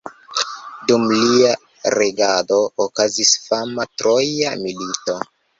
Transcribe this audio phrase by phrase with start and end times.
[0.91, 1.51] Dum lia
[1.95, 2.59] regado
[2.89, 5.21] okazis fama Troja milito.